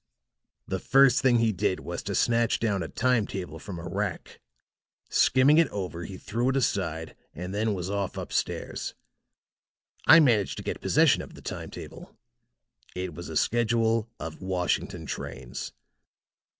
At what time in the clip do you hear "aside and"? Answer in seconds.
6.57-7.53